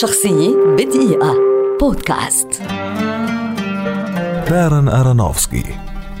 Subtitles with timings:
[0.00, 1.34] شخصية بدقيقة.
[1.80, 2.62] بودكاست.
[4.50, 5.64] دارن أرونوفسكي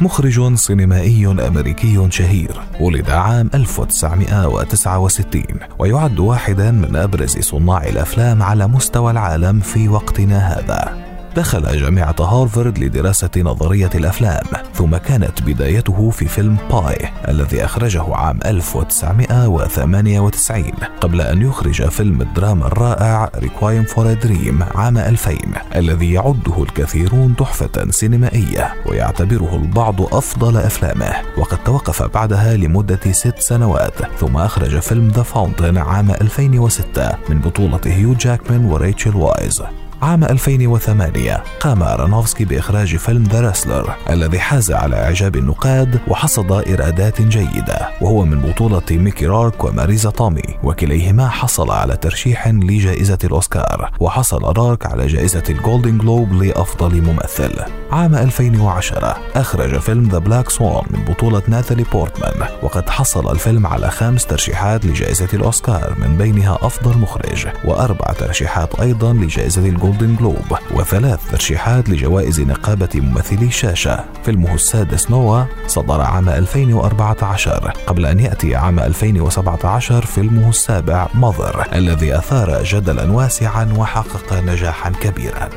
[0.00, 5.44] مخرج سينمائي أمريكي شهير ولد عام 1969
[5.78, 11.01] ويعد واحدا من أبرز صناع الأفلام على مستوى العالم في وقتنا هذا.
[11.36, 14.42] دخل جامعة هارفارد لدراسة نظرية الأفلام
[14.74, 20.64] ثم كانت بدايته في فيلم باي الذي أخرجه عام 1998
[21.00, 25.38] قبل أن يخرج فيلم الدراما الرائع Requiem for Dream عام 2000
[25.76, 33.94] الذي يعده الكثيرون تحفة سينمائية ويعتبره البعض أفضل أفلامه وقد توقف بعدها لمدة ست سنوات
[34.20, 39.62] ثم أخرج فيلم The Fountain عام 2006 من بطولة هيو جاكمان وريتشل وايز
[40.02, 47.22] عام 2008 قام أرانوفسكي بإخراج فيلم The Wrestler الذي حاز على إعجاب النقاد وحصد إيرادات
[47.22, 54.56] جيدة وهو من بطولة ميكي رارك وماريزا تومي وكليهما حصل على ترشيح لجائزة الأوسكار وحصل
[54.58, 57.81] رارك على جائزة ال Golden Globe لأفضل ممثل.
[57.92, 63.90] عام 2010 أخرج فيلم The Black Swan من بطولة ناتالي بورتمان وقد حصل الفيلم على
[63.90, 70.16] خمس ترشيحات لجائزة الأوسكار من بينها أفضل مخرج وأربع ترشيحات أيضا لجائزة ال Golden Golden
[70.16, 74.04] Globe وثلاث ترشيحات لجوائز نقابة ممثلي الشاشة.
[74.24, 82.16] فيلمه السادس Noah صدر عام 2014 قبل أن يأتي عام 2017 فيلمه السابع Mother الذي
[82.16, 85.48] أثار جدلا واسعا وحقق نجاحا كبيرا.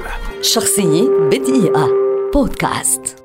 [0.41, 2.04] شخصية بدقيقة.
[2.35, 3.24] بودكاست